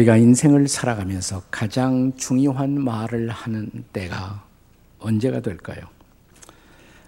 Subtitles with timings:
[0.00, 4.44] 우리가 인생을 살아가면서 가장 중요한 말을 하는 때가
[4.98, 5.80] 언제가 될까요?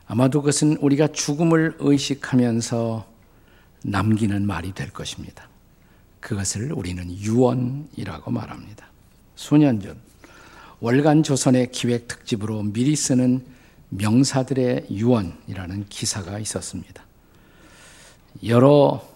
[0.07, 3.07] 아마도 그것은 우리가 죽음을 의식하면서
[3.85, 5.49] 남기는 말이 될 것입니다.
[6.21, 8.87] 그것을 우리는 유언이라고 말합니다.
[9.37, 9.97] 수년 전
[10.81, 13.43] 월간 조선의 기획 특집으로 미리 쓰는
[13.89, 17.03] 명사들의 유언이라는 기사가 있었습니다.
[18.45, 19.12] 여러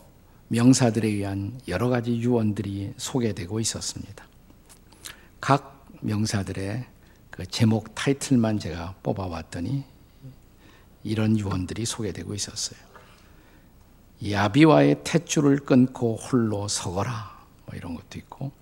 [0.48, 4.24] 명사들에 의한 여러 가지 유언들이 소개되고 있었습니다.
[5.40, 6.84] 각 명사들의
[7.30, 9.84] 그 제목 타이틀만 제가 뽑아왔더니
[11.02, 12.78] 이런 유언들이 소개되고 있었어요.
[14.28, 18.52] 야비와의 탯줄을 끊고 홀로 서거라 뭐 이런 것도 있고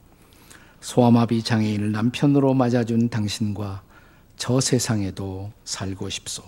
[0.81, 3.83] 소아마비 장애인을 남편으로 맞아준 당신과
[4.37, 6.43] 저 세상에도 살고 싶소.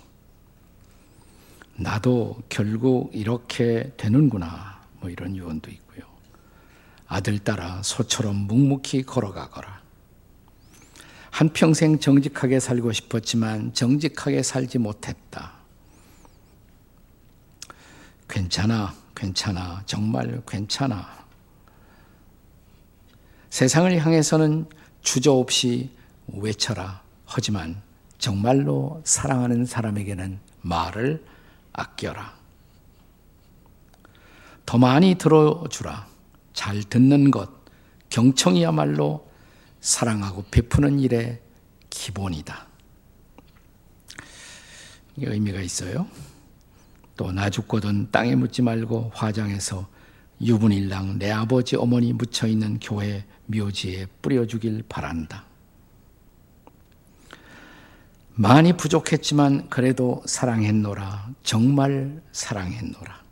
[1.76, 4.75] 나도 결국 이렇게 되는구나.
[5.06, 6.04] 뭐 이런 유언도 있고요.
[7.06, 9.80] 아들 따라 소처럼 묵묵히 걸어가거라.
[11.30, 15.52] 한평생 정직하게 살고 싶었지만 정직하게 살지 못했다.
[18.28, 21.24] 괜찮아, 괜찮아, 정말 괜찮아.
[23.50, 24.68] 세상을 향해서는
[25.02, 25.90] 주저 없이
[26.26, 27.00] 외쳐라.
[27.26, 27.80] 하지만
[28.18, 31.24] 정말로 사랑하는 사람에게는 말을
[31.72, 32.35] 아껴라.
[34.66, 36.06] 더 많이 들어주라.
[36.52, 37.50] 잘 듣는 것,
[38.10, 39.26] 경청이야말로
[39.80, 41.40] 사랑하고 베푸는 일의
[41.90, 42.66] 기본이다.
[45.16, 46.06] 이게 의미가 있어요.
[47.16, 49.88] 또 나 죽거든 땅에 묻지 말고 화장해서
[50.42, 55.46] 유분일랑 내 아버지 어머니 묻혀 있는 교회 묘지에 뿌려주길 바란다.
[58.34, 61.30] 많이 부족했지만 그래도 사랑했노라.
[61.42, 63.25] 정말 사랑했노라.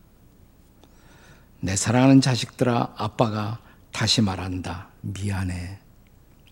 [1.65, 3.59] 내 사랑하는 자식들아, 아빠가
[3.91, 4.89] 다시 말한다.
[5.01, 5.79] 미안해.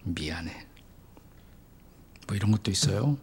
[0.04, 0.66] 미안해.
[2.26, 3.18] 뭐 이런 것도 있어요.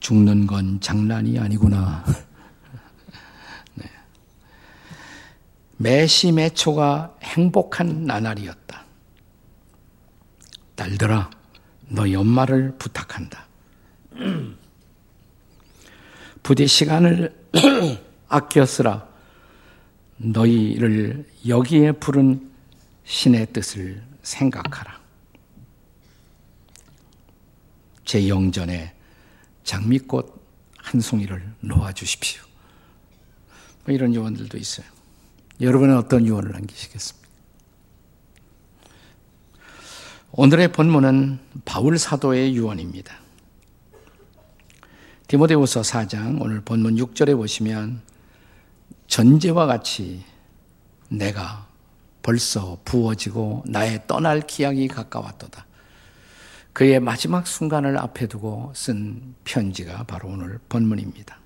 [0.00, 2.04] 죽는 건 장난이 아니구나.
[3.74, 3.90] 네.
[5.78, 8.84] 매시 매초가 행복한 나날이었다.
[10.74, 11.30] 딸들아,
[11.88, 13.46] 너 연말을 부탁한다.
[16.42, 17.34] 부디 시간을
[18.28, 19.13] 아껴 쓰라.
[20.24, 22.50] 너희를 여기에 부른
[23.04, 24.98] 신의 뜻을 생각하라.
[28.04, 28.94] 제 영전에
[29.64, 30.42] 장미꽃
[30.78, 32.42] 한 송이를 놓아 주십시오.
[33.84, 34.86] 뭐 이런 유언들도 있어요.
[35.60, 37.28] 여러분은 어떤 유언을 남기시겠습니까?
[40.32, 43.20] 오늘의 본문은 바울 사도의 유언입니다.
[45.28, 48.02] 디모데후서 4장 오늘 본문 6절에 보시면
[49.06, 50.24] 전제와 같이
[51.08, 51.66] 내가
[52.22, 55.66] 벌써 부어지고 나의 떠날 기약이 가까웠도다.
[56.72, 61.38] 그의 마지막 순간을 앞에 두고 쓴 편지가 바로 오늘 본문입니다.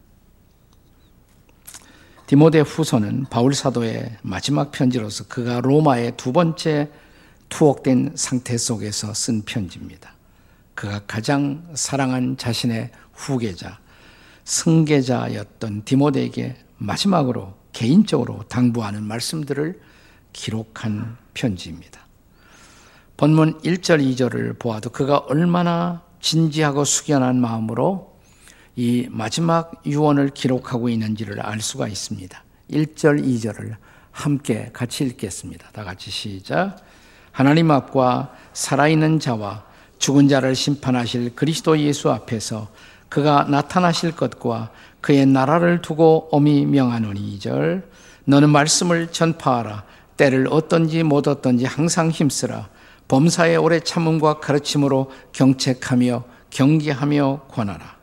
[2.27, 6.91] 디모데 후서는 바울 사도의 마지막 편지로서 그가 로마의 두 번째
[7.49, 10.15] 투옥된 상태 속에서 쓴 편지입니다.
[10.75, 13.81] 그가 가장 사랑한 자신의 후계자,
[14.45, 19.81] 승계자였던 디모데에게 마지막으로 개인적으로 당부하는 말씀들을
[20.33, 22.01] 기록한 편지입니다.
[23.17, 28.17] 본문 1절, 2절을 보아도 그가 얼마나 진지하고 숙연한 마음으로
[28.77, 32.45] 이 마지막 유언을 기록하고 있는지를 알 수가 있습니다.
[32.71, 33.77] 1절, 2절을
[34.13, 35.71] 함께 같이 읽겠습니다.
[35.73, 36.77] 다 같이 시작.
[37.33, 39.65] 하나님 앞과 살아있는 자와
[39.99, 42.69] 죽은 자를 심판하실 그리스도 예수 앞에서
[43.09, 44.71] 그가 나타나실 것과
[45.01, 47.83] 그의 나라를 두고 엄히 명하노니 2절
[48.25, 49.85] 너는 말씀을 전파하라.
[50.17, 52.69] 때를 어떤지 못 어떤지 항상 힘쓰라.
[53.07, 57.97] 범사의 오래 참음과 가르침으로 경책하며 경계하며 권하라.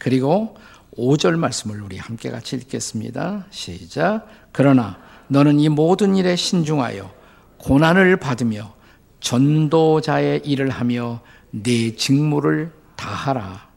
[0.00, 0.56] 그리고
[0.96, 3.46] 5절 말씀을 우리 함께 같이 읽겠습니다.
[3.50, 4.26] 시작.
[4.52, 4.98] 그러나
[5.28, 7.10] 너는 이 모든 일에 신중하여
[7.58, 8.74] 고난을 받으며
[9.20, 11.20] 전도자의 일을 하며
[11.50, 13.73] 네 직무를 다하라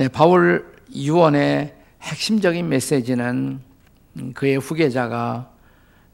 [0.00, 0.64] 네, 바울
[0.94, 3.60] 유언의 핵심적인 메시지는
[4.32, 5.52] 그의 후계자가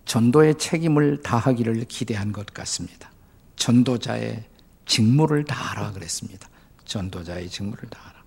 [0.05, 3.13] 전도의 책임을 다하기를 기대한 것 같습니다.
[3.55, 4.43] 전도자의
[4.87, 6.49] 직무를 다하라 그랬습니다.
[6.85, 8.25] 전도자의 직무를 다하라.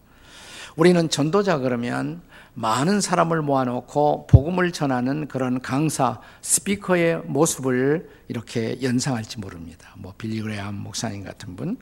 [0.78, 2.22] 우리는 전도자 그러면
[2.54, 9.94] 많은 사람을 모아놓고 복음을 전하는 그런 강사, 스피커의 모습을 이렇게 연상할지 모릅니다.
[9.98, 11.78] 뭐 빌리그레암 목사님 같은 분,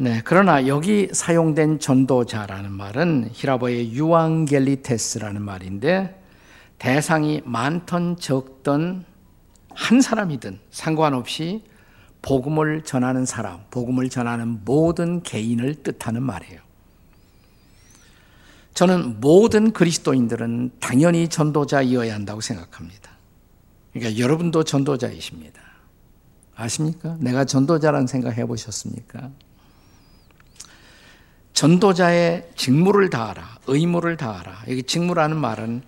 [0.00, 6.22] 네, 그러나 여기 사용된 전도자라는 말은 히라보의 유앙겔리테스라는 말인데
[6.78, 9.04] 대상이 많던 적던
[9.70, 11.64] 한 사람이든 상관없이
[12.22, 16.60] 복음을 전하는 사람, 복음을 전하는 모든 개인을 뜻하는 말이에요.
[18.74, 23.10] 저는 모든 그리스도인들은 당연히 전도자이어야 한다고 생각합니다.
[23.92, 25.60] 그러니까 여러분도 전도자이십니다.
[26.54, 27.16] 아십니까?
[27.18, 29.32] 내가 전도자라는 생각 해보셨습니까?
[31.58, 34.62] 전도자의 직무를 다하라, 의무를 다하라.
[34.68, 35.82] 여기 직무라는 말은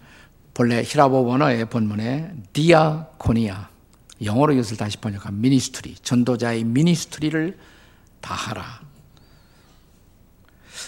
[0.53, 3.69] 본래 희랍어 원어의 본문에 디아코니아,
[4.25, 7.57] 영어로 이것을 다시 번역한 ministry, 전도자의 ministry를
[8.21, 8.81] 다하라.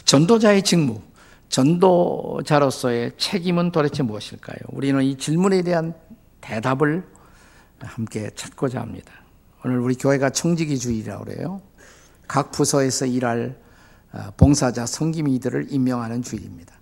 [0.05, 1.01] 전도자의 직무,
[1.49, 4.59] 전도자로서의 책임은 도대체 무엇일까요?
[4.71, 5.95] 우리는 이 질문에 대한
[6.41, 7.07] 대답을
[7.79, 9.13] 함께 찾고자 합니다.
[9.65, 11.63] 오늘 우리 교회가 청지기주일이라고 그래요.
[12.27, 13.63] 각 부서에서 일할 어,
[14.37, 16.75] 봉사자, 섬김이들을 임명하는 주일입니다.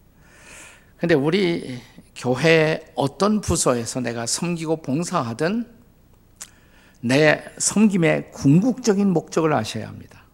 [0.96, 1.80] 근데 우리
[2.14, 5.66] 교회 어떤 부서에서 내가 섬기고 봉사하든
[7.00, 10.24] 내 섬김의 궁극적인 목적을 아셔야 합니다.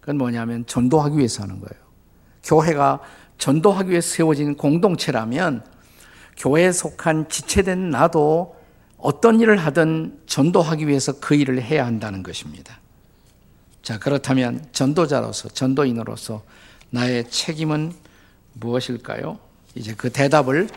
[0.00, 1.84] 그건 뭐냐면 전도하기 위해서 하는 거예요.
[2.42, 3.00] 교회가
[3.38, 5.64] 전도하기 위해 세워진 공동체라면
[6.36, 8.56] 교회에 속한 지체된 나도
[8.98, 12.80] 어떤 일을 하든 전도하기 위해서 그 일을 해야 한다는 것입니다.
[13.86, 16.42] 자, 그렇다면 전도자로서, 전도인으로서
[16.90, 17.92] 나의 책임은
[18.54, 19.38] 무엇일까요?
[19.76, 20.68] 이제 그 대답을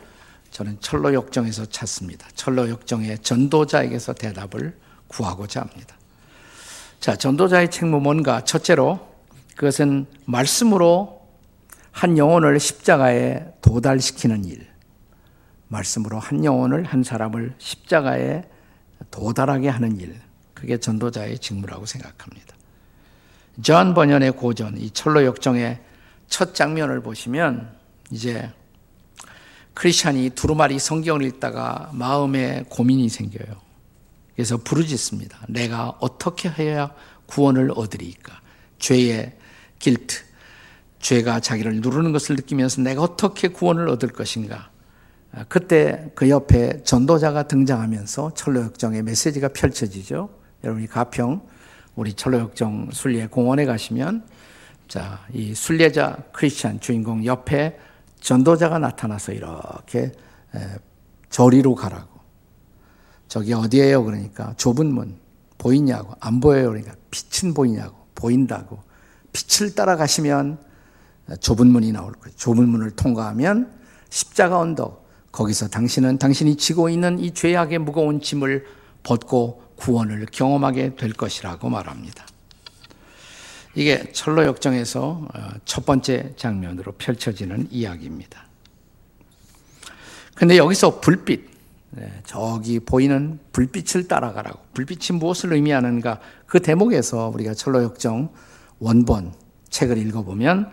[0.51, 2.27] 저는 철로 역정에서 찾습니다.
[2.35, 4.77] 철로 역정의 전도자에게서 대답을
[5.07, 5.97] 구하고자 합니다.
[6.99, 8.43] 자, 전도자의 책무 뭔가?
[8.43, 8.99] 첫째로
[9.55, 11.27] 그것은 말씀으로
[11.89, 14.67] 한 영혼을 십자가에 도달시키는 일.
[15.67, 18.43] 말씀으로 한 영혼을 한 사람을 십자가에
[19.09, 20.21] 도달하게 하는 일.
[20.53, 22.58] 그게 전도자의 직무라고 생각합니다.
[23.61, 25.79] 존 번연의 고전, 이 천로 역정의
[26.27, 27.69] 첫 장면을 보시면
[28.11, 28.51] 이제
[29.73, 33.69] 크리스찬이 두루마리 성경을 읽다가 마음에 고민이 생겨요.
[34.35, 35.45] 그래서 부르짖습니다.
[35.49, 36.93] 내가 어떻게 해야
[37.25, 38.39] 구원을 얻으리까?
[38.79, 39.37] 죄의
[39.79, 40.23] guilt,
[40.99, 44.69] 죄가 자기를 누르는 것을 느끼면서 내가 어떻게 구원을 얻을 것인가?
[45.31, 50.29] 아, 그때 그 옆에 전도자가 등장하면서 천로역정의 메시지가 펼쳐지죠.
[50.63, 51.41] 여러분이 가평
[51.95, 54.23] 우리 철로역정 순례 공원에 가시면
[54.87, 57.77] 자, 이 순례자 크리스찬 주인공 옆에
[58.21, 60.11] 전도자가 나타나서 이렇게
[61.29, 62.19] 저리로 가라고.
[63.27, 64.03] 저기 어디에요?
[64.03, 65.17] 그러니까 좁은 문
[65.57, 66.69] 보이냐고 안 보여요.
[66.69, 68.81] 그러니까 빛은 보이냐고 보인다고.
[69.31, 70.57] 빛을 따라가시면
[71.39, 72.35] 좁은 문이 나올 거예요.
[72.35, 73.71] 좁은 문을 통과하면
[74.09, 78.65] 십자가 언덕 거기서 당신은 당신이 지고 있는 이 죄악의 무거운 짐을
[79.03, 82.25] 벗고 구원을 경험하게 될 것이라고 말합니다.
[83.75, 88.45] 이게 천로 역정에서 어, 첫 번째 장면으로 펼쳐지는 이야기입니다.
[90.35, 91.49] 근데 여기서 불빛,
[91.91, 94.59] 네, 저기 보이는 불빛을 따라가라고.
[94.73, 96.19] 불빛이 무엇을 의미하는가?
[96.45, 98.29] 그 대목에서 우리가 천로 역정
[98.79, 99.33] 원본
[99.69, 100.71] 책을 읽어보면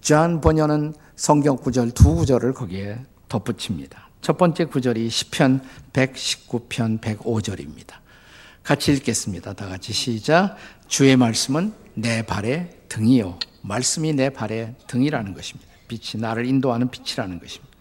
[0.00, 2.98] 존 번연은 성경 구절 두 구절을 거기에
[3.28, 4.08] 덧붙입니다.
[4.20, 5.62] 첫 번째 구절이 시편
[5.92, 7.94] 119편 105절입니다.
[8.68, 9.54] 같이 읽겠습니다.
[9.54, 10.58] 다 같이 시작.
[10.88, 13.38] 주의 말씀은 내 발의 등이요.
[13.62, 15.72] 말씀이 내 발의 등이라는 것입니다.
[15.88, 17.74] 빛이 나를 인도하는 빛이라는 것입니다.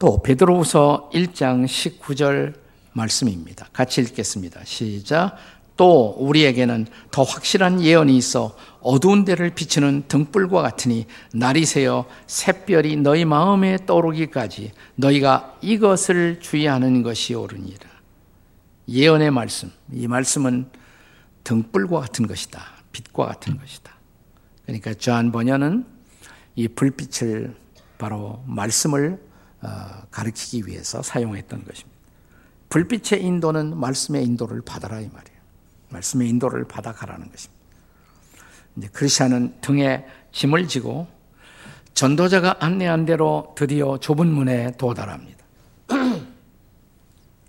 [0.00, 2.54] 또 베드로후서 1장 19절
[2.94, 3.68] 말씀입니다.
[3.72, 4.62] 같이 읽겠습니다.
[4.64, 5.36] 시작.
[5.76, 13.24] 또 우리에게는 더 확실한 예언이 있어 어두운 데를 비추는 등불과 같으니 날이 새어 샛별이 너희
[13.24, 17.93] 마음에 떠오르기까지 너희가 이것을 주의하는 것이 옳으니라.
[18.88, 20.70] 예언의 말씀, 이 말씀은
[21.44, 22.60] 등불과 같은 것이다.
[22.92, 23.92] 빛과 같은 것이다.
[24.64, 25.84] 그러니까 존 번연은
[26.56, 27.54] 이 불빛을
[27.98, 29.20] 바로 말씀을
[29.62, 29.68] 어,
[30.10, 31.98] 가리키기 위해서 사용했던 것입니다.
[32.68, 35.40] 불빛의 인도는 말씀의 인도를 받아라 이 말이에요.
[35.90, 37.64] 말씀의 인도를 받아가라는 것입니다.
[38.92, 41.06] 크리스천은 등에 짐을 지고
[41.94, 45.44] 전도자가 안내한 대로 드디어 좁은 문에 도달합니다.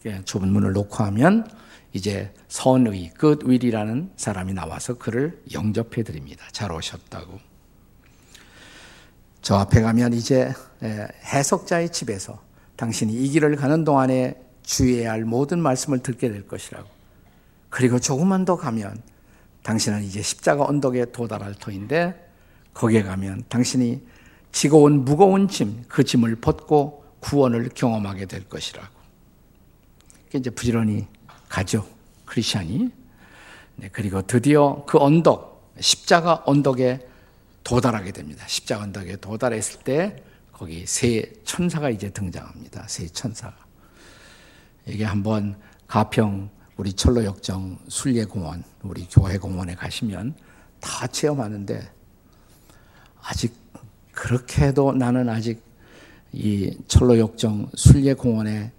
[0.06, 1.50] 예, 좁은 문을 놓고 하면
[1.94, 6.46] 이제 선의 끝윌이라는 사람이 나와서 그를 영접해 드립니다.
[6.52, 7.40] 잘 오셨다고.
[9.42, 12.42] 저 앞에 가면 이제 예, 해석자의 집에서
[12.76, 16.90] 당신이 이 길을 가는 동안에 주의해야 할 모든 말씀을 듣게 될 것이라고.
[17.70, 19.02] 그리고 조금만 더 가면
[19.64, 22.30] 당신은 이제 십자가 언덕에 도달할 터인데
[22.74, 24.02] 거기에 가면 당신이
[24.52, 28.95] 지고 온 무거운 짐, 그 짐을 벗고 구원을 경험하게 될 것이라고.
[30.38, 31.08] 이제 부지런히
[31.50, 31.88] 가죠.
[32.26, 32.90] 크리스천이.
[33.78, 37.08] 네, 그리고 드디어 그 언덕, 십자가 언덕에
[37.64, 38.46] 도달하게 됩니다.
[38.48, 42.88] 십자가 언덕에 도달했을 때 거기 세 천사가 이제 등장합니다.
[42.88, 43.56] 세 천사가.
[44.88, 50.36] 이게 한번 가평 우리 철로역정 순례공원, 우리 교회공원에 가시면
[50.80, 51.92] 다 체험하는데
[53.22, 53.54] 아직
[54.12, 55.62] 그렇게 해도 나는 아직
[56.32, 58.72] 이 철로역정 순례공원에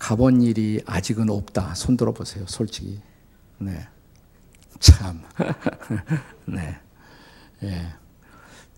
[0.00, 1.74] 가본 일이 아직은 없다.
[1.74, 3.00] 손 들어보세요, 솔직히.
[3.58, 3.86] 네.
[4.80, 5.22] 참.
[6.46, 6.76] 네.
[7.62, 7.86] 예.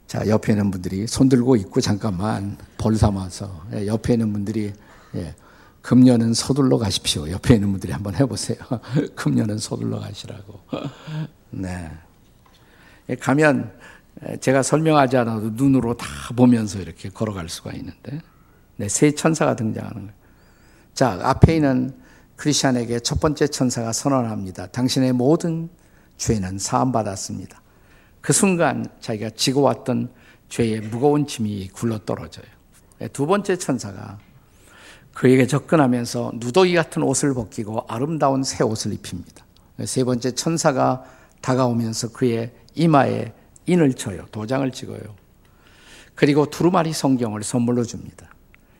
[0.08, 3.66] 자, 옆에 있는 분들이 손 들고 있고 잠깐만 벌 삼아서.
[3.72, 4.72] 예, 옆에 있는 분들이,
[5.14, 5.34] 예.
[5.80, 7.30] 금년은 서둘러 가십시오.
[7.30, 8.58] 옆에 있는 분들이 한번 해보세요.
[9.14, 10.60] 금년은 서둘러 가시라고.
[11.50, 11.88] 네.
[13.08, 13.72] 예, 가면
[14.40, 18.20] 제가 설명하지 않아도 눈으로 다 보면서 이렇게 걸어갈 수가 있는데,
[18.76, 20.21] 네, 세 천사가 등장하는 거예요.
[20.94, 21.94] 자, 앞에 있는
[22.36, 24.66] 크리스천에게 첫 번째 천사가 선언합니다.
[24.68, 25.68] 당신의 모든
[26.18, 27.60] 죄는 사함받았습니다.
[28.20, 30.10] 그 순간 자기가 지고 왔던
[30.48, 32.46] 죄의 무거운 짐이 굴러 떨어져요.
[32.98, 34.18] 네, 두 번째 천사가
[35.14, 39.44] 그에게 접근하면서 누더기 같은 옷을 벗기고 아름다운 새 옷을 입힙니다.
[39.76, 41.04] 네, 세 번째 천사가
[41.40, 43.32] 다가오면서 그의 이마에
[43.66, 44.26] 인을 쳐요.
[44.30, 45.00] 도장을 찍어요.
[46.14, 48.28] 그리고 두루마리 성경을 선물로 줍니다.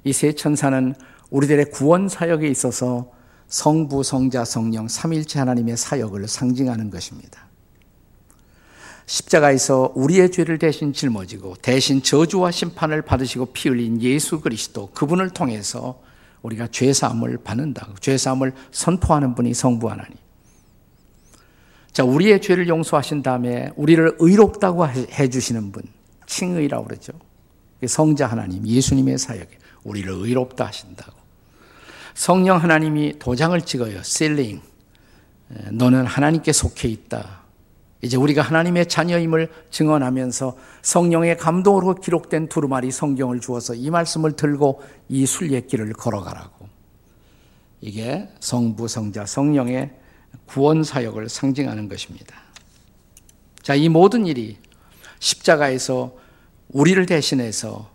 [0.04, 0.94] 이 세 천사는
[1.32, 3.10] 우리들의 구원 사역에 있어서
[3.48, 7.48] 성부, 성자, 성령, 삼일체 하나님의 사역을 상징하는 것입니다.
[9.06, 16.00] 십자가에서 우리의 죄를 대신 짊어지고 대신 저주와 심판을 받으시고 피 흘린 예수 그리스도 그분을 통해서
[16.42, 17.88] 우리가 죄 사함을 받는다.
[18.00, 20.16] 죄 사함을 선포하는 분이 성부 하나님.
[21.92, 25.82] 자, 우리의 죄를 용서하신 다음에 우리를 의롭다고 해 주시는 분,
[26.26, 27.12] 칭의라고 그러죠.
[27.86, 31.21] 성자 하나님, 예수님의 사역에 우리를 의롭다 하신다고.
[32.14, 34.02] 성령 하나님이 도장을 찍어요.
[34.02, 34.60] 셀링.
[35.70, 37.42] 너는 하나님께 속해 있다.
[38.00, 45.24] 이제 우리가 하나님의 자녀임을 증언하면서 성령의 감동으로 기록된 두루마리 성경을 주어서 이 말씀을 들고 이
[45.24, 46.68] 순례 길을 걸어가라고.
[47.80, 49.92] 이게 성부, 성자, 성령의
[50.46, 52.36] 구원 사역을 상징하는 것입니다.
[53.62, 54.56] 자, 이 모든 일이
[55.20, 56.16] 십자가에서
[56.68, 57.88] 우리를 대신해서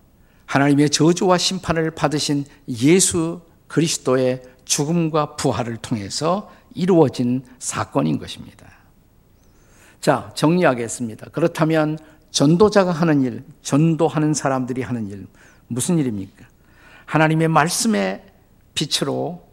[0.46, 8.68] 하나님의 저주와 심판을 받으신 예수 그리스도의 죽음과 부활을 통해서 이루어진 사건인 것입니다.
[10.02, 11.30] 자, 정리하겠습니다.
[11.32, 11.98] 그렇다면
[12.32, 15.28] 전도자가 하는 일, 전도하는 사람들이 하는 일,
[15.68, 16.46] 무슨 일입니까?
[17.06, 18.24] 하나님의 말씀의
[18.74, 19.48] 빛으로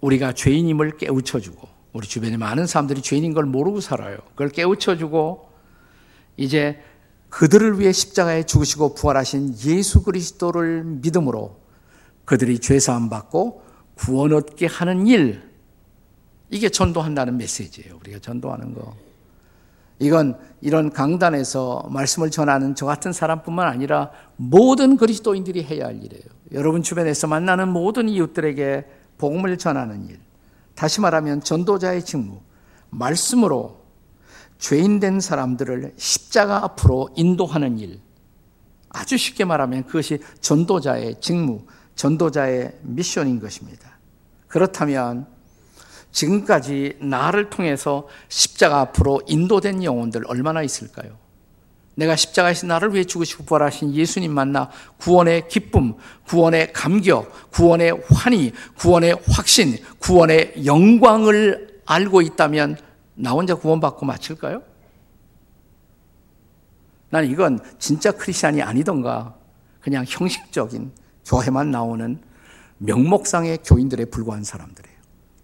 [0.00, 4.18] 우리가 죄인임을 깨우쳐주고, 우리 주변에 많은 사람들이 죄인인 걸 모르고 살아요.
[4.30, 5.48] 그걸 깨우쳐주고,
[6.36, 6.82] 이제
[7.28, 11.63] 그들을 위해 십자가에 죽으시고 부활하신 예수 그리스도를 믿음으로
[12.24, 13.62] 그들이 죄사함 받고
[13.94, 15.42] 구원 얻게 하는 일,
[16.50, 17.96] 이게 전도한다는 메시지예요.
[18.00, 18.94] 우리가 전도하는 거.
[19.98, 26.24] 이건 이런 강단에서 말씀을 전하는 저 같은 사람뿐만 아니라 모든 그리스도인들이 해야 할 일이에요.
[26.52, 28.84] 여러분 주변에서 만나는 모든 이웃들에게
[29.18, 30.18] 복음을 전하는 일.
[30.74, 32.40] 다시 말하면 전도자의 직무.
[32.90, 33.84] 말씀으로
[34.58, 38.00] 죄인 된 사람들을 십자가 앞으로 인도하는 일.
[38.88, 41.62] 아주 쉽게 말하면 그것이 전도자의 직무,
[41.94, 43.98] 전도자의 미션인 것입니다.
[44.48, 45.26] 그렇다면
[46.12, 51.16] 지금까지 나를 통해서 십자가 앞으로 인도된 영혼들 얼마나 있을까요?
[51.96, 55.94] 내가 십자가에서 나를 위해 죽으시고 부활하신 예수님 만나 구원의 기쁨,
[56.26, 62.78] 구원의 감격, 구원의 환희, 구원의 확신, 구원의 영광을 알고 있다면
[63.14, 64.62] 나 혼자 구원받고 마칠까요?
[67.10, 69.36] 난 이건 진짜 크리스찬이 아니던가
[69.80, 70.90] 그냥 형식적인
[71.26, 72.18] 교회만 나오는
[72.78, 74.94] 명목상의 교인들에 불과한 사람들이에요.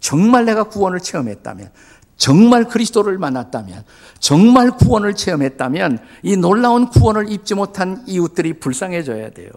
[0.00, 1.70] 정말 내가 구원을 체험했다면,
[2.16, 3.84] 정말 그리스도를 만났다면,
[4.18, 9.50] 정말 구원을 체험했다면, 이 놀라운 구원을 입지 못한 이웃들이 불쌍해져야 돼요.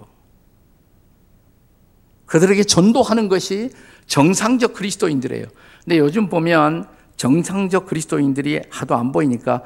[2.25, 3.71] 그들에게 전도하는 것이
[4.07, 5.45] 정상적 그리스도인들이에요.
[5.83, 9.63] 근데 요즘 보면 정상적 그리스도인들이 하도 안 보이니까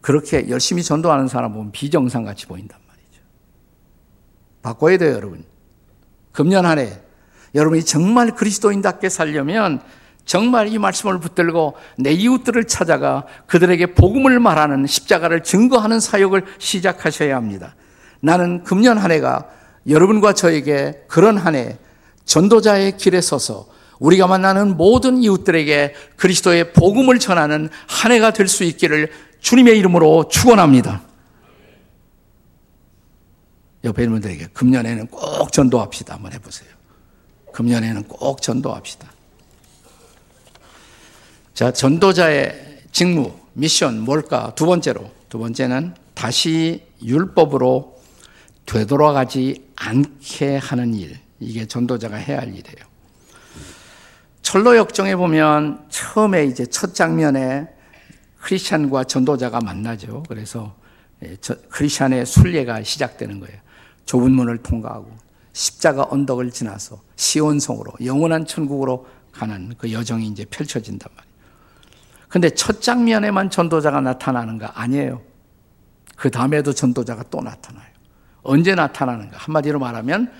[0.00, 3.22] 그렇게 열심히 전도하는 사람 보면 비정상 같이 보인단 말이죠.
[4.62, 5.51] 바꿔야 돼요, 여러분.
[6.32, 6.98] 금년 한 해
[7.54, 9.80] 여러분이 정말 그리스도인답게 살려면
[10.24, 17.74] 정말 이 말씀을 붙들고 내 이웃들을 찾아가 그들에게 복음을 말하는 십자가를 증거하는 사역을 시작하셔야 합니다.
[18.20, 19.48] 나는 금년 한 해가
[19.88, 21.76] 여러분과 저에게 그런 한 해
[22.24, 23.66] 전도자의 길에 서서
[23.98, 29.10] 우리가 만나는 모든 이웃들에게 그리스도의 복음을 전하는 한 해가 될 수 있기를
[29.40, 31.02] 주님의 이름으로 축원합니다.
[33.84, 36.14] 옆에 있는 분들에게 금년에는 꼭 전도합시다.
[36.14, 36.68] 한번 해보세요.
[37.52, 39.10] 금년에는 꼭 전도합시다.
[41.54, 44.52] 자, 전도자의 직무, 미션 뭘까?
[44.54, 45.10] 두 번째로.
[45.28, 48.00] 두 번째는 다시 율법으로
[48.66, 51.18] 되돌아가지 않게 하는 일.
[51.40, 52.92] 이게 전도자가 해야 할 일이에요.
[54.42, 57.66] 철로 역정에 보면 처음에 이제 첫 장면에
[58.40, 60.24] 크리스찬과 전도자가 만나죠.
[60.28, 60.74] 그래서
[61.24, 61.36] 예,
[61.70, 63.58] 크리스찬의 순례가 시작되는 거예요.
[64.06, 65.10] 좁은 문을 통과하고
[65.52, 71.32] 십자가 언덕을 지나서 시온성으로 영원한 천국으로 가는 그 여정이 이제 펼쳐진단 말이에요.
[72.28, 74.80] 근데 첫 장면에만 전도자가 나타나는가?
[74.80, 75.20] 아니에요.
[76.16, 77.86] 그 다음에도 전도자가 또 나타나요.
[78.42, 79.36] 언제 나타나는가?
[79.36, 80.32] 한마디로 말하면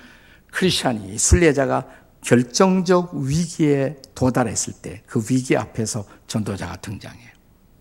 [0.50, 1.86] 크리스찬이 순례자가
[2.22, 7.32] 결정적 위기에 도달했을 때 그 위기 앞에서 전도자가 등장해요.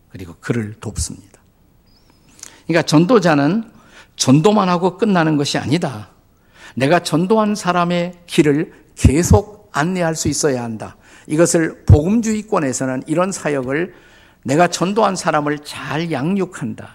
[0.09, 1.39] 그리고 그를 돕습니다.
[2.67, 3.71] 그러니까 전도자는
[4.15, 6.09] 전도만 하고 끝나는 것이 아니다.
[6.75, 10.95] 내가 전도한 사람의 길을 계속 안내할 수 있어야 한다.
[11.27, 13.93] 이것을 복음주의권에서는 이런 사역을
[14.43, 16.89] 내가 전도한 사람을 잘 양육한다.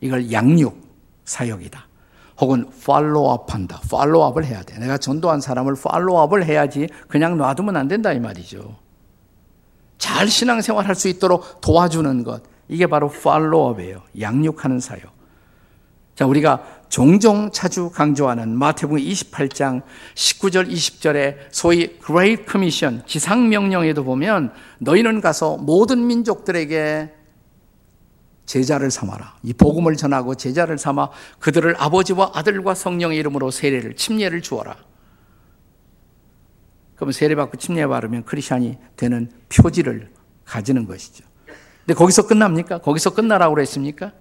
[0.00, 0.80] 이걸 양육
[1.24, 1.86] 사역이다.
[2.40, 3.80] 혹은 팔로우업 한다.
[3.90, 4.78] 팔로우업을 해야 돼.
[4.78, 8.76] 내가 전도한 사람을 팔로우업을 해야지 그냥 놔두면 안 된다 이 말이죠.
[9.98, 12.42] 잘 신앙생활 할 수 있도록 도와주는 것.
[12.68, 14.02] 이게 바로 팔로우업이에요.
[14.18, 15.19] 양육하는 사역.
[16.20, 19.80] 자, 우리가 종종 자주 강조하는 마태복음 28장
[20.14, 27.14] 19절 20절에 소위 Great Commission 지상 명령에도 보면 너희는 가서 모든 민족들에게
[28.44, 29.36] 제자를 삼아라.
[29.44, 31.08] 이 복음을 전하고 제자를 삼아
[31.38, 34.76] 그들을 아버지와 아들과 성령의 이름으로 세례를 침례를 주어라.
[36.96, 40.10] 그러면 세례 받고 침례 받으면 크리스천이 되는 표지를
[40.44, 41.24] 가지는 것이죠.
[41.86, 42.82] 근데 거기서 끝납니까?
[42.82, 44.12] 거기서 끝나라고 그랬습니까?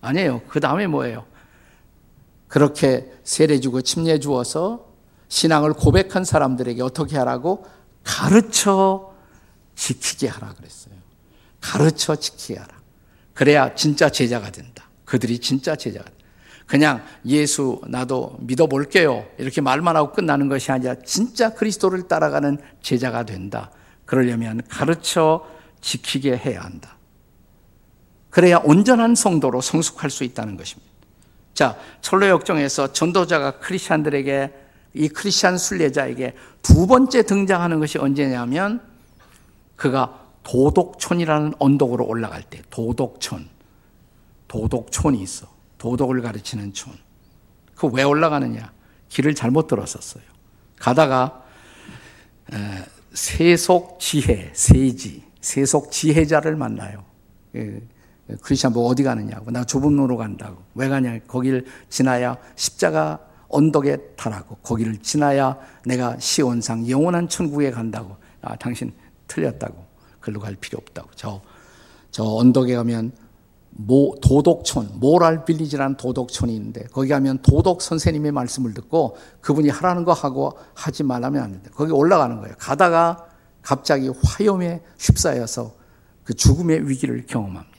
[0.00, 0.42] 아니에요.
[0.48, 1.32] 그 다음에 뭐예요?
[2.48, 4.92] 그렇게 세례 주고 침례 주어서
[5.28, 7.66] 신앙을 고백한 사람들에게 어떻게 하라고?
[8.04, 9.12] 가르쳐
[9.74, 10.94] 지키게 하라 그랬어요.
[11.60, 12.74] 가르쳐 지키게 하라.
[13.32, 14.88] 그래야 진짜 제자가 된다.
[15.04, 16.24] 그들이 진짜 제자가 된다.
[16.66, 19.26] 그냥 예수 나도 믿어볼게요.
[19.38, 23.70] 이렇게 말만 하고 끝나는 것이 아니라 진짜 그리스도를 따라가는 제자가 된다.
[24.06, 25.44] 그러려면 가르쳐
[25.80, 26.96] 지키게 해야 한다.
[28.30, 30.93] 그래야 온전한 성도로 성숙할 수 있다는 것입니다.
[31.54, 34.52] 자, 철로 역정에서 전도자가 크리스찬들에게
[34.94, 38.80] 이 크리스찬 순례자에게 두 번째 등장하는 것이 언제냐면
[39.76, 43.48] 그가 도덕촌이라는 언덕으로 올라갈 때 도덕촌
[44.48, 45.48] 도덕촌이 있어.
[45.78, 46.92] 도덕을 가르치는 촌.
[47.74, 48.72] 그 왜 올라가느냐?
[49.08, 50.22] 길을 잘못 들었었어요.
[50.78, 51.42] 가다가
[53.12, 57.04] 세속 지혜, 세지, 세속 지혜자를 만나요.
[58.30, 59.50] 예, 크리스천 뭐 어디 가느냐고.
[59.50, 60.62] 나 좁은路로 간다고.
[60.74, 61.18] 왜 가냐?
[61.26, 68.16] 거기를 지나야 십자가 언덕에 달하고 거기를 지나야 내가 시온상 영원한 천국에 간다고.
[68.42, 68.92] 아, 당신
[69.28, 69.84] 틀렸다고.
[70.20, 71.10] 글로 갈 필요 없다고.
[71.14, 71.40] 저,
[72.10, 73.12] 저 언덕에 가면
[73.76, 80.12] 모, 도덕촌, 모랄 빌리지라는 도덕촌이 있는데 거기 가면 도덕 선생님의 말씀을 듣고 그분이 하라는 거
[80.12, 81.70] 하고 하지 말라면 안 된다.
[81.74, 82.54] 거기 올라가는 거예요.
[82.58, 83.26] 가다가
[83.62, 85.74] 갑자기 화염에 휩싸여서
[86.22, 87.73] 그 죽음의 위기를 경험합니다.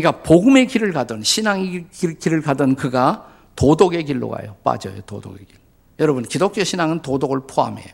[0.00, 4.56] 그러니까 복음의 길을 가던 신앙의 길을 가던 그가 도덕의 길로 가요.
[4.62, 5.00] 빠져요.
[5.02, 5.58] 도덕의 길.
[5.98, 7.88] 여러분 기독교 신앙은 도덕을 포함해요.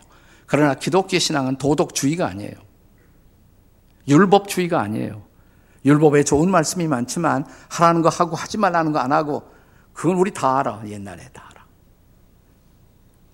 [0.46, 2.54] 그러나 기독교 신앙은 도덕주의가 아니에요.
[4.08, 5.22] 율법주의가 아니에요.
[5.84, 9.44] 율법에 좋은 말씀이 많지만 하라는 거 하고 하지 말라는 거 안 하고
[9.92, 10.82] 그건 우리 다 알아.
[10.88, 11.64] 옛날에 다 알아.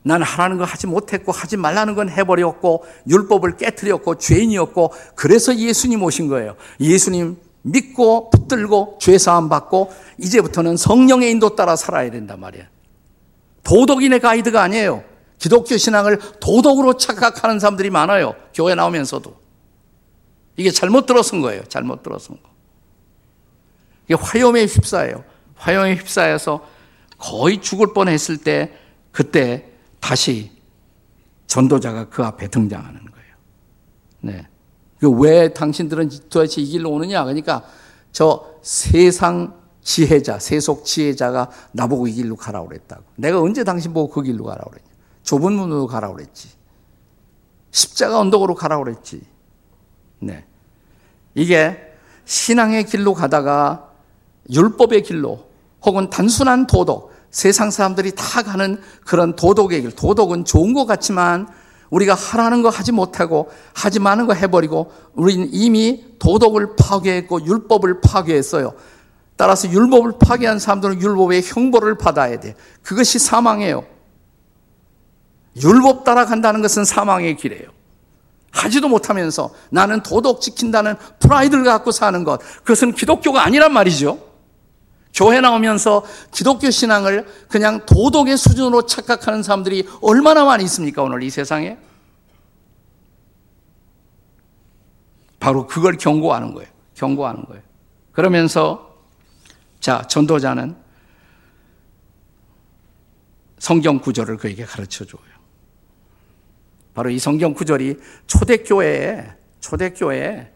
[0.03, 6.29] 난 하라는 거 하지 못했고 하지 말라는 건 해버렸고 율법을 깨뜨렸고 죄인이었고 그래서 예수님 오신
[6.29, 6.57] 거예요.
[6.81, 12.65] 예수님 믿고 붙들고 죄사함 받고 이제부터는 성령의 인도 따라 살아야 된단 말이야.
[13.63, 15.05] 도덕인의 가이드가 아니에요.
[15.39, 18.35] 기독교 신앙을 도덕으로 착각하는 사람들이 많아요.
[18.55, 19.37] 교회 나오면서도.
[20.57, 21.63] 이게 잘못 들어선 거예요.
[21.65, 22.49] 잘못 들어선 거.
[24.07, 25.25] 이게 화염에 휩싸여요.
[25.55, 26.67] 화염에 휩싸여서
[27.19, 28.73] 거의 죽을 뻔 했을 때
[29.13, 29.69] 그때
[30.01, 30.51] 다시
[31.47, 33.35] 전도자가 그 앞에 등장하는 거예요.
[34.21, 34.49] 네.
[35.07, 37.25] 왜 당신들은 도대체 이 길로 오느냐?
[37.25, 37.65] 그러니까
[38.13, 43.05] 저 세상 지혜자, 세속 지혜자가 나보고 이 길로 가라고 그랬다고.
[43.17, 44.89] 내가 언제 당신 보고 그 길로 가라고 그랬냐?
[45.23, 46.49] 좁은 문으로 가라고 그랬지.
[47.71, 49.23] 십자가 언덕으로 가라고 그랬지.
[50.21, 50.45] 네.
[51.35, 51.79] 이게
[52.25, 53.91] 신앙의 길로 가다가
[54.51, 55.47] 율법의 길로
[55.85, 59.91] 혹은 단순한 도덕, 세상 사람들이 다 가는 그런 도덕의 길.
[59.95, 61.49] 도덕은 좋은 것 같지만
[61.91, 68.75] 우리가 하라는 거 하지 못하고 하지 마는 거 해버리고 우리는 이미 도덕을 파괴했고 율법을 파괴했어요.
[69.37, 72.55] 따라서 율법을 파괴한 사람들은 율법의 형벌을 받아야 돼.
[72.83, 73.85] 그것이 사망이에요.
[75.63, 77.69] 율법 따라간다는 것은 사망의 길이에요.
[78.51, 82.41] 하지도 못하면서 나는 도덕 지킨다는 프라이드를 갖고 사는 것.
[82.59, 84.28] 그것은 기독교가 아니란 말이죠.
[85.19, 91.77] 교회 나오면서 기독교 신앙을 그냥 도덕의 수준으로 착각하는 사람들이 얼마나 많이 있습니까, 오늘 이 세상에?
[95.41, 96.71] 바로 그걸 경고하는 거예요.
[96.95, 97.63] 경고하는 거예요.
[98.13, 98.97] 그러면서,
[99.81, 100.77] 자, 전도자는
[103.59, 105.21] 성경 구절을 그에게 가르쳐 줘요.
[106.95, 110.53] 바로 이 성경 구절이 초대교회에, 초대교회에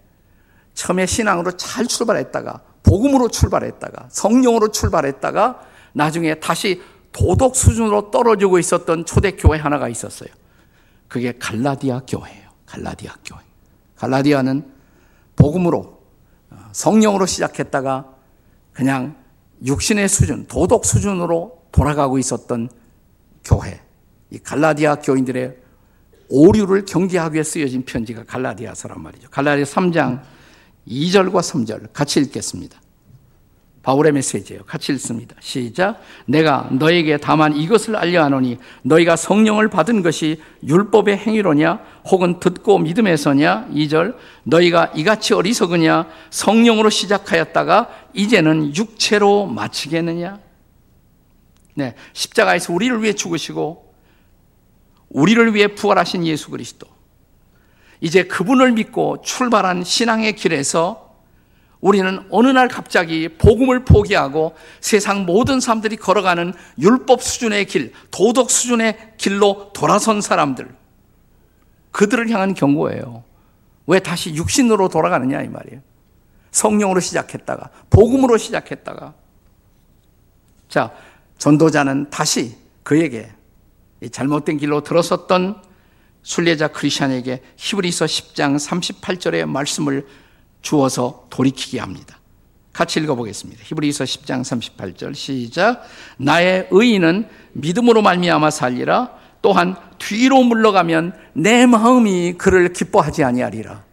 [0.75, 5.61] 처음에 신앙으로 잘 출발했다가 복음으로 출발했다가 성령으로 출발했다가
[5.93, 10.31] 나중에 다시 도덕 수준으로 떨어지고 있었던 초대교회 하나가 있었어요.
[11.09, 12.49] 그게 갈라디아 교회예요.
[12.67, 13.41] 갈라디아 교회.
[13.97, 14.67] 갈라디아는
[15.37, 16.03] 복음으로
[16.51, 18.09] 어, 성령으로 시작했다가
[18.73, 19.17] 그냥
[19.65, 22.69] 육신의 수준, 도덕 수준으로 돌아가고 있었던
[23.45, 23.81] 교회.
[24.31, 25.59] 이 갈라디아 교인들의
[26.31, 29.29] 오류를 경계하기 위해 쓰여진 편지가 갈라디아서란 말이죠.
[29.29, 30.23] 갈라디아 3장
[30.89, 32.81] 2절과 3절 같이 읽겠습니다.
[33.83, 34.63] 바울의 메시지예요.
[34.65, 35.35] 같이 읽습니다.
[35.41, 36.01] 시작.
[36.27, 44.17] 내가 너에게 다만 이것을 알려하노니 너희가 성령을 받은 것이 율법의 행위로냐 혹은 듣고 믿음에서냐 2절
[44.45, 50.39] 너희가 이같이 어리석으냐 성령으로 시작하였다가 이제는 육체로 마치겠느냐
[51.75, 53.95] 네, 십자가에서 우리를 위해 죽으시고
[55.09, 56.87] 우리를 위해 부활하신 예수 그리스도
[58.03, 61.15] 이제 그분을 믿고 출발한 신앙의 길에서
[61.81, 69.15] 우리는 어느 날 갑자기 복음을 포기하고 세상 모든 사람들이 걸어가는 율법 수준의 길, 도덕 수준의
[69.19, 70.75] 길로 돌아선 사람들.
[71.93, 73.23] 그들을 향한 경고예요.
[73.87, 75.81] 왜 다시 육신으로 돌아가느냐 이 말이에요.
[76.51, 79.15] 성령으로 시작했다가 복음으로 시작했다가
[80.69, 80.93] 자,
[81.39, 83.31] 전도자는 다시 그에게
[84.11, 85.72] 잘못된 길로 들어섰던
[86.23, 90.07] 순례자 크리스천에게 히브리서 10장 38절의 말씀을
[90.61, 92.19] 주어서 돌이키게 합니다.
[92.73, 93.63] 같이 읽어보겠습니다.
[93.65, 95.83] 히브리서 10장 38절 시작.
[96.17, 99.19] 나의 의인은 믿음으로 말미암아 살리라.
[99.43, 103.85] 또한 뒤로 물러가면 내 마음이 그를 기뻐하지 아니하리라.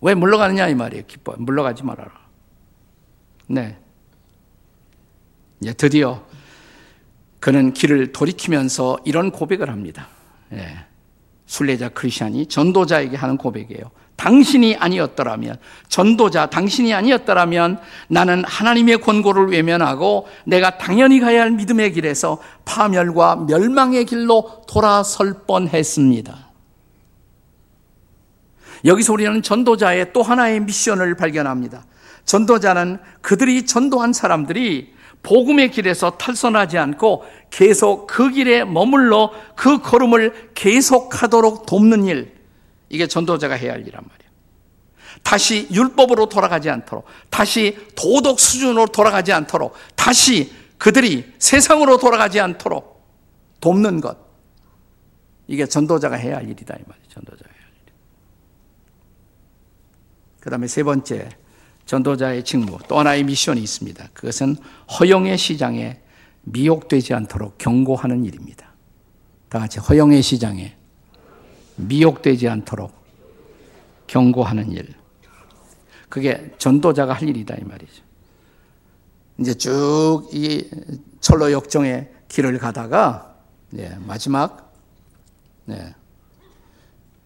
[0.00, 1.04] 왜 물러가느냐 이 말이에요.
[1.06, 2.12] 기뻐 물러가지 말아라.
[3.48, 3.78] 네.
[5.60, 6.24] 이제 드디어
[7.40, 10.08] 그는 길을 돌이키면서 이런 고백을 합니다.
[10.52, 10.87] 예.
[11.48, 13.90] 순례자 크리스천이 전도자에게 하는 고백이에요.
[14.16, 15.56] 당신이 아니었더라면,
[15.88, 24.04] 전도자 당신이 아니었더라면 나는 하나님의 권고를 외면하고 내가 당연히 가야 할 믿음의 길에서 파멸과 멸망의
[24.04, 26.48] 길로 돌아설 뻔 했습니다.
[28.84, 31.86] 여기서 우리는 전도자의 또 하나의 미션을 발견합니다.
[32.26, 41.66] 전도자는 그들이 전도한 사람들이 복음의 길에서 탈선하지 않고 계속 그 길에 머물러 그 걸음을 계속하도록
[41.66, 42.34] 돕는 일.
[42.88, 44.28] 이게 전도자가 해야 할 일이란 말이에요.
[45.22, 53.04] 다시 율법으로 돌아가지 않도록, 다시 도덕 수준으로 돌아가지 않도록, 다시 그들이 세상으로 돌아가지 않도록
[53.60, 54.16] 돕는 것.
[55.48, 57.08] 이게 전도자가 해야 할 일이다 이 말이에요.
[57.08, 57.92] 전도자가 해야 할 일.
[60.40, 61.28] 그다음에 세 번째
[61.88, 64.10] 전도자의 직무, 또 하나의 미션이 있습니다.
[64.12, 64.56] 그것은
[65.00, 65.98] 허영의 시장에
[66.42, 68.74] 미혹되지 않도록 경고하는 일입니다.
[69.48, 70.76] 다 같이 허영의 시장에
[71.76, 72.92] 미혹되지 않도록
[74.06, 74.94] 경고하는 일.
[76.10, 78.02] 그게 전도자가 할 일이다 이 말이죠.
[79.38, 80.68] 이제 쭉 이
[81.20, 83.34] 철로 역정의 길을 가다가
[83.70, 84.74] 네, 마지막
[85.64, 85.94] 네,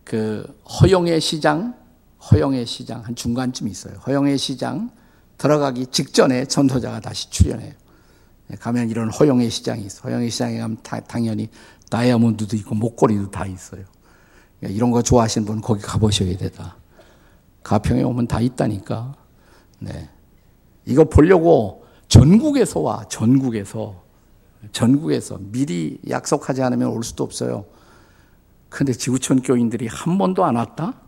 [0.05, 1.82] 그 허용의 시장
[2.31, 3.95] 허영의 시장 한 중간쯤 있어요.
[4.07, 4.91] 허영의 시장
[5.39, 7.73] 들어가기 직전에 전도자가 다시 출연해요.
[8.49, 10.03] 네, 가면 이런 허영의 시장이 있어.
[10.09, 11.49] 허영의 시장에 가면 다, 당연히
[11.91, 13.85] 다이아몬드도 있고 목걸이도 다 있어요.
[14.61, 16.77] 이런 거 좋아하시는 분 거기 가보셔야 되다.
[17.65, 19.15] 가평에 오면 다 있다니까.
[19.81, 20.09] 네.
[20.85, 24.03] 이거 보려고 전국에서 와, 전국에서.
[24.71, 25.39] 전국에서.
[25.41, 27.65] 미리 약속하지 않으면 올 수도 없어요.
[28.69, 31.02] 근데 지구촌 교인들이 한 번도 안 왔다?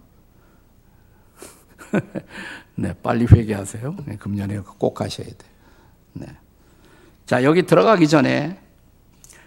[2.76, 3.96] 네, 빨리 회개하세요.
[4.07, 5.37] 네, 금년에 꼭 가셔야 돼.
[6.14, 6.26] 네.
[7.26, 8.59] 자, 여기 들어가기 전에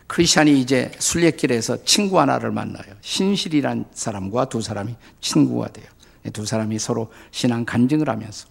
[0.08, 2.96] 크리스찬이 이제 순례길에서 친구 하나를 만나요.
[3.02, 5.86] 신실이란 사람과 두 사람이 친구가 돼요.
[6.34, 8.48] 두 사람이 서로 신앙 간증을 하면서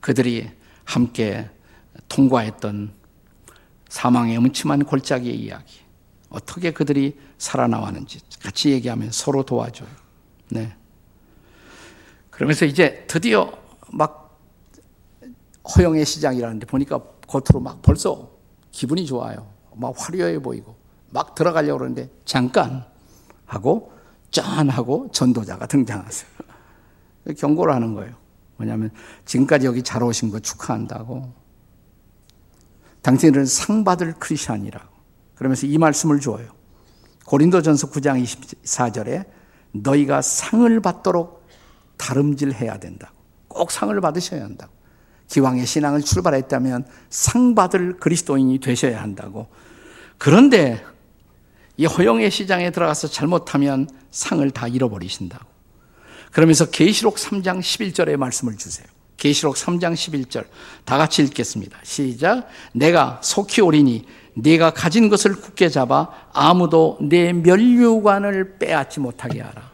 [0.00, 0.50] 그들이
[0.84, 1.48] 함께
[2.08, 2.92] 통과했던
[3.88, 5.80] 사망의 음침한 골짜기의 이야기,
[6.28, 9.88] 어떻게 그들이 살아나왔는지 같이 얘기하면 서로 도와줘요.
[10.48, 10.74] 네.
[12.40, 13.52] 그러면서 이제 드디어
[13.92, 14.40] 막
[15.76, 18.30] 허영의 시장이라는데 보니까 겉으로 막 벌써
[18.70, 19.46] 기분이 좋아요.
[19.76, 20.74] 막 화려해 보이고
[21.10, 22.86] 막 들어가려고 그러는데 잠깐
[23.44, 23.92] 하고
[24.30, 26.30] 짠 하고 전도자가 등장하세요.
[27.36, 28.14] 경고를 하는 거예요.
[28.56, 28.90] 뭐냐면
[29.26, 31.30] 지금까지 여기 잘 오신 거 축하한다고.
[33.02, 34.88] 당신은 상 받을 크리스천이라고.
[35.34, 36.48] 그러면서 이 말씀을 줘요.
[37.26, 39.26] 고린도전서 9장 24절에
[39.72, 41.39] 너희가 상을 받도록
[42.00, 43.14] 다름질해야 된다고.
[43.46, 44.72] 꼭 상을 받으셔야 한다고.
[45.28, 49.48] 기왕의 신앙을 출발했다면 상 받을 그리스도인이 되셔야 한다고.
[50.18, 50.82] 그런데
[51.76, 55.44] 이 허영의 시장에 들어가서 잘못하면 상을 다 잃어버리신다고.
[56.32, 58.86] 그러면서 계시록 3장 11절의 말씀을 주세요.
[59.16, 60.46] 계시록 3장 11절
[60.84, 61.78] 다 같이 읽겠습니다.
[61.82, 62.48] 시작.
[62.72, 69.69] 내가 속히 오리니 네가 가진 것을 굳게 잡아 아무도 내 면류관을 빼앗지 못하게 하라.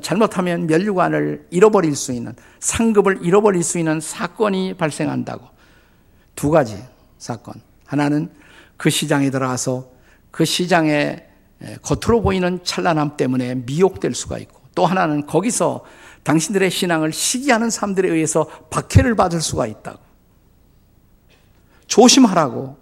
[0.00, 5.46] 잘못하면 면류관을 잃어버릴 수 있는 상급을 잃어버릴 수 있는 사건이 발생한다고.
[6.34, 6.82] 두 가지
[7.18, 7.54] 사건.
[7.84, 8.30] 하나는
[8.76, 9.90] 그 시장에 들어가서
[10.30, 11.28] 그 시장의
[11.82, 15.84] 겉으로 보이는 찬란함 때문에 미혹될 수가 있고 또 하나는 거기서
[16.22, 19.98] 당신들의 신앙을 시기하는 사람들에 의해서 박해를 받을 수가 있다고.
[21.86, 22.78] 조심하라고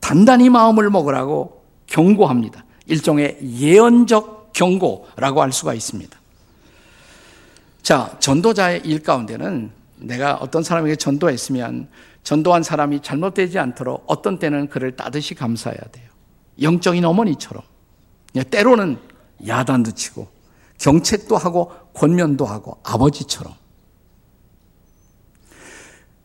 [0.00, 2.64] 단단히 마음을 먹으라고 경고합니다.
[2.86, 6.18] 일종의 예언적 경고라고 할 수가 있습니다.
[7.86, 11.86] 자, 전도자의 일 가운데는 내가 어떤 사람에게 전도했으면
[12.24, 16.08] 전도한 사람이 잘못되지 않도록 어떤 때는 그를 따뜻이 감사해야 돼요.
[16.60, 17.62] 영적인 어머니처럼.
[18.50, 18.98] 때로는
[19.46, 20.26] 야단도 치고
[20.78, 23.54] 경책도 하고 권면도 하고 아버지처럼.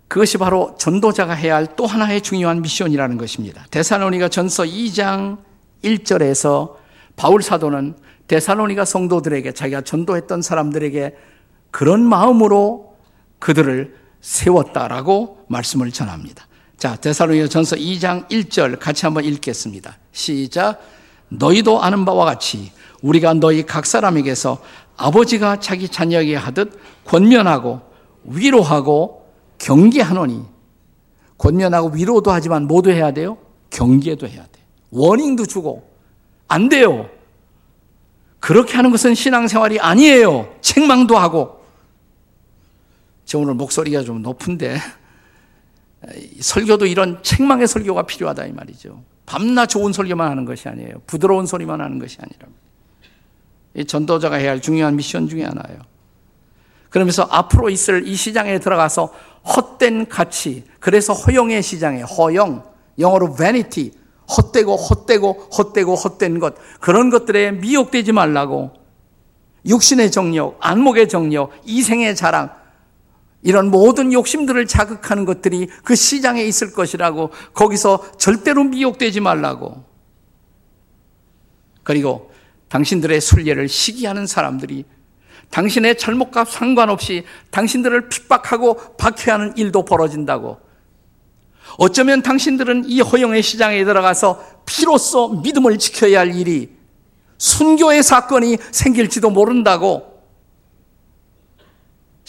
[0.07, 3.67] 그것이 바로 전도자가 해야 할 또 하나의 중요한 미션이라는 것입니다.
[3.69, 5.37] 데살로니가 전서 2장
[5.83, 6.77] 1절에서
[7.15, 11.29] 바울 사도는 데살로니가 성도들에게 자기가 전도했던 사람들에게
[11.71, 12.95] 그런 마음으로
[13.39, 16.47] 그들을 세웠다라고 말씀을 전합니다.
[16.77, 19.97] 자, 데살로니가 전서 2장 1절 같이 한번 읽겠습니다.
[20.11, 20.79] 시작.
[21.29, 24.59] 너희도 아는 바와 같이 우리가 너희 각 사람에게서
[24.97, 27.81] 아버지가 자기 자녀에게 하듯 권면하고
[28.23, 29.25] 위로하고
[29.57, 30.45] 경계하노니
[31.37, 33.37] 권면하고 위로도 하지만 모두 해야 돼요?
[33.71, 34.61] 경계도 해야 돼.
[34.91, 35.89] 워닝도 주고
[36.47, 37.09] 안 돼요.
[38.39, 40.53] 그렇게 하는 것은 신앙생활이 아니에요.
[40.61, 41.60] 책망도 하고.
[43.31, 44.77] 저 오늘 목소리가 좀 높은데
[46.41, 49.05] 설교도 이런 책망의 설교가 필요하다 이 말이죠.
[49.25, 50.95] 밤낮 좋은 설교만 하는 것이 아니에요.
[51.07, 52.49] 부드러운 소리만 하는 것이 아니라.
[53.73, 55.79] 이 전도자가 해야 할 중요한 미션 중에 하나예요.
[56.89, 59.13] 그러면서 앞으로 있을 이 시장에 들어가서
[59.45, 62.65] 헛된 가치, 그래서 허영의 시장에 허영,
[62.99, 63.93] 영어로 vanity,
[64.27, 68.73] 헛되고 헛되고 헛되고 헛된 것, 그런 것들에 미혹되지 말라고
[69.65, 72.59] 육신의 정력, 안목의 정력, 이생의 자랑,
[73.43, 79.83] 이런 모든 욕심들을 자극하는 것들이 그 시장에 있을 것이라고 거기서 절대로 미혹되지 말라고.
[81.83, 82.31] 그리고
[82.69, 84.85] 당신들의 순례를 시기하는 사람들이
[85.49, 90.59] 당신의 잘못과 상관없이 당신들을 핍박하고 박해하는 일도 벌어진다고.
[91.77, 96.69] 어쩌면 당신들은 이 허영의 시장에 들어가서 피로써 믿음을 지켜야 할 일이
[97.37, 100.10] 순교의 사건이 생길지도 모른다고.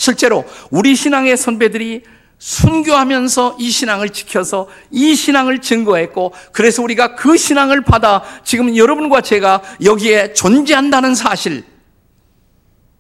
[0.03, 2.03] 실제로 우리 신앙의 선배들이
[2.37, 9.63] 순교하면서 이 신앙을 지켜서 이 신앙을 증거했고 그래서 우리가 그 신앙을 받아 지금 여러분과 제가
[9.85, 11.65] 여기에 존재한다는 사실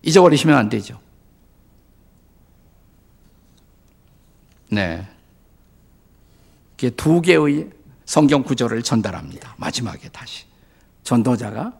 [0.02, 1.00] 잊어버리시면 안 되죠.
[4.70, 5.08] 네.
[6.96, 7.70] 두 개의
[8.04, 9.56] 성경 구절을 전달합니다.
[9.58, 10.44] 마지막에 다시.
[11.02, 11.72] 전도자가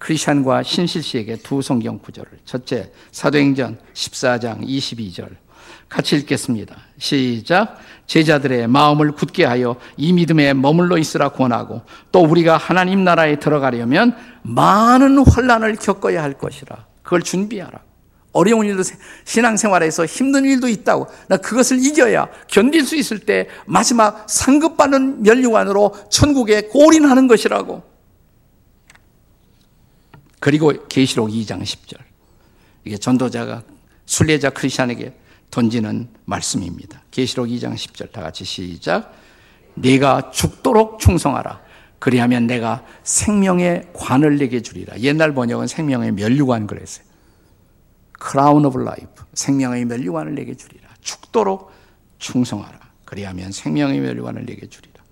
[0.00, 2.30] 크리스찬과 신실 씨에게 두 성경 구절을.
[2.44, 5.28] 첫째, 사도행전 14장 22절.
[5.88, 6.74] 같이 읽겠습니다.
[6.98, 7.78] 시작.
[8.06, 15.18] 제자들의 마음을 굳게 하여 이 믿음에 머물러 있으라 권하고 또 우리가 하나님 나라에 들어가려면 많은
[15.18, 16.86] 환란을 겪어야 할 것이라.
[17.02, 17.80] 그걸 준비하라.
[18.32, 18.82] 어려운 일도
[19.24, 21.08] 신앙생활에서 힘든 일도 있다고.
[21.28, 27.89] 나 그것을 이겨야 견딜 수 있을 때 마지막 상급받는 면류관으로 천국에 골인하는 것이라고.
[30.40, 31.98] 그리고 계시록 2장 10절.
[32.84, 33.62] 이게 전도자가
[34.06, 35.14] 순례자 크리스천에게
[35.50, 37.02] 던지는 말씀입니다.
[37.10, 39.14] 계시록 2장 10절 다 같이 시작.
[39.74, 41.60] 네가 죽도록 충성하라.
[41.98, 44.98] 그리하면 내가 생명의 관을 내게 주리라.
[45.00, 47.04] 옛날 번역은 생명의 면류관 그랬어요.
[48.12, 49.24] Crown of life.
[49.34, 50.88] 생명의 면류관을 내게 주리라.
[51.02, 51.70] 죽도록
[52.18, 52.78] 충성하라.
[53.04, 55.02] 그리하면 생명의 면류관을 내게 주리라.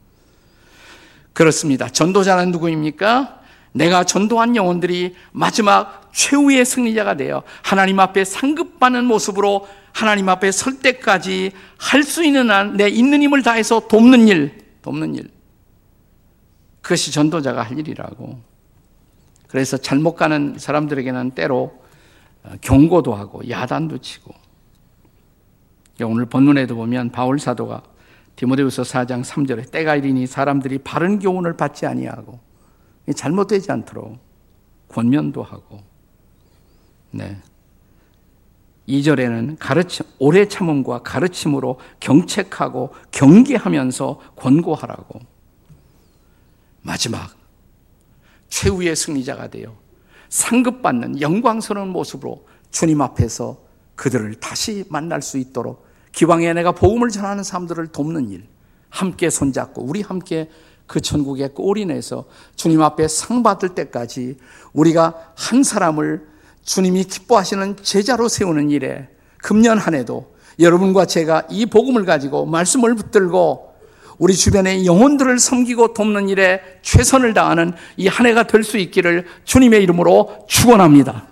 [1.35, 1.89] 그렇습니다.
[1.89, 3.43] 전도자는 누구입니까?
[3.73, 11.53] 내가 전도한 영혼들이 마지막 최후의 승리자가 되어 하나님 앞에 상급받는 모습으로 하나님 앞에 설 때까지
[11.79, 15.31] 할 수 있는 한 내 있는 힘을 다해서 돕는 일, 돕는 일.
[16.81, 18.41] 그것이 전도자가 할 일이라고.
[19.49, 21.83] 그래서 잘못 가는 사람들에게는 때로
[22.45, 24.33] 어, 경고도 하고 야단도 치고.
[26.05, 27.83] 오늘 본문에도 보면 바울 사도가
[28.37, 32.39] 디모데후서 4장 3절에 때가 이르니 사람들이 바른 교훈을 받지 아니하고
[33.15, 34.19] 잘못되지 않도록
[34.89, 35.81] 권면도 하고,
[37.11, 37.41] 네.
[38.89, 45.21] 2절에는 가르침, 오래 참음과 가르침으로 경책하고 경계하면서 권고하라고.
[46.81, 47.37] 마지막,
[48.49, 49.77] 최후의 승리자가 되어
[50.31, 53.59] 상급받는 영광스러운 모습으로 주님 앞에서
[53.95, 58.47] 그들을 다시 만날 수 있도록 기왕에 내가 복음을 전하는 사람들을 돕는 일,
[58.89, 60.49] 함께 손잡고 우리 함께
[60.89, 62.25] 그 천국에 꼴이 내서
[62.57, 64.37] 주님 앞에 상 받을 때까지
[64.73, 66.27] 우리가 한 사람을
[66.65, 73.69] 주님이 기뻐하시는 제자로 세우는 일에 금년 한 해도 여러분과 제가 이 복음을 가지고 말씀을 붙들고
[74.19, 79.81] 우리 주변의 영혼들을 섬기고 돕는 일에 최선을 다하는 이 한 해가 될 수 있기를 주님의
[79.85, 81.28] 이름으로 축원합니다.